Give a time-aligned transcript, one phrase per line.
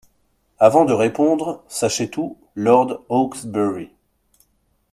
[0.57, 3.91] «Avant de répondre, sachez tout, lord Hawksbury.